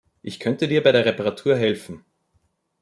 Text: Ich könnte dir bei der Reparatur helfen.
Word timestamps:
Ich 0.23 0.39
könnte 0.39 0.67
dir 0.67 0.81
bei 0.81 0.91
der 0.91 1.05
Reparatur 1.05 1.55
helfen. 1.55 2.03